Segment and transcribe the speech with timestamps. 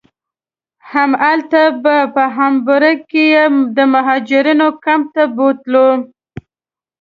[0.91, 1.61] همالته
[2.15, 3.45] په هامبورګ کې یې
[3.77, 5.89] د مهاجرینو کمپ ته بوتلو.